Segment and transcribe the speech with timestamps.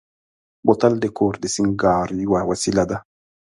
[0.65, 2.97] بوتل د کور د سینګار یوه وسیله ده.